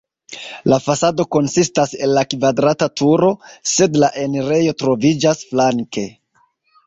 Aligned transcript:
La 0.71 0.77
fasado 0.83 1.23
konsistas 1.35 1.91
el 2.07 2.15
la 2.17 2.23
kvadrata 2.31 2.87
turo, 3.01 3.29
sed 3.73 3.99
la 4.05 4.09
enirejo 4.23 4.75
troviĝas 4.83 5.47
flanke. 5.53 6.07